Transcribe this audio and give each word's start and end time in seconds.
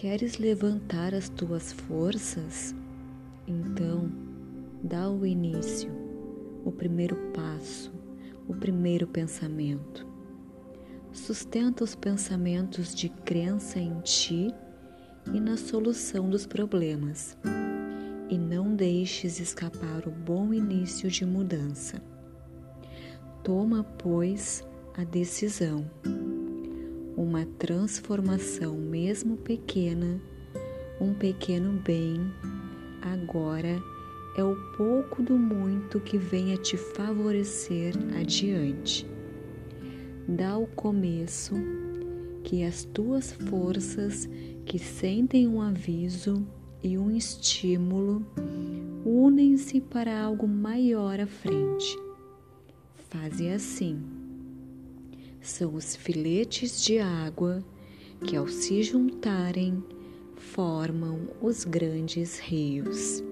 Queres 0.00 0.38
levantar 0.38 1.12
as 1.12 1.28
tuas 1.28 1.74
forças? 1.74 2.74
Então, 3.46 4.10
dá 4.82 5.10
o 5.10 5.26
início, 5.26 5.92
o 6.64 6.72
primeiro 6.72 7.14
passo, 7.34 7.92
o 8.48 8.54
primeiro 8.54 9.06
pensamento. 9.06 10.06
Sustenta 11.12 11.84
os 11.84 11.94
pensamentos 11.94 12.94
de 12.94 13.10
crença 13.10 13.78
em 13.78 14.00
ti 14.00 14.48
e 15.34 15.38
na 15.38 15.58
solução 15.58 16.30
dos 16.30 16.46
problemas. 16.46 17.36
E 18.30 18.38
não 18.38 18.74
deixes 18.74 19.38
escapar 19.38 20.08
o 20.08 20.10
bom 20.10 20.54
início 20.54 21.10
de 21.10 21.26
mudança. 21.26 22.02
Toma, 23.44 23.84
pois, 23.98 24.66
a 24.96 25.04
decisão 25.04 25.84
uma 27.20 27.44
transformação, 27.58 28.74
mesmo 28.74 29.36
pequena, 29.36 30.18
um 30.98 31.12
pequeno 31.12 31.78
bem, 31.84 32.18
agora 33.02 33.78
é 34.34 34.42
o 34.42 34.56
pouco 34.74 35.22
do 35.22 35.36
muito 35.36 36.00
que 36.00 36.16
venha 36.16 36.56
te 36.56 36.78
favorecer 36.78 37.94
adiante. 38.18 39.06
Dá 40.26 40.56
o 40.56 40.66
começo 40.66 41.56
que 42.42 42.64
as 42.64 42.84
tuas 42.84 43.32
forças 43.32 44.26
que 44.64 44.78
sentem 44.78 45.46
um 45.46 45.60
aviso 45.60 46.46
e 46.82 46.96
um 46.96 47.10
estímulo 47.10 48.24
unem-se 49.04 49.78
para 49.78 50.18
algo 50.18 50.48
maior 50.48 51.20
à 51.20 51.26
frente. 51.26 51.98
Faze 53.10 53.50
assim 53.50 54.19
são 55.40 55.74
os 55.74 55.96
filetes 55.96 56.82
de 56.82 56.98
água 56.98 57.64
que, 58.24 58.36
ao 58.36 58.48
se 58.48 58.82
juntarem, 58.82 59.82
formam 60.36 61.28
os 61.40 61.64
grandes 61.64 62.38
rios. 62.38 63.22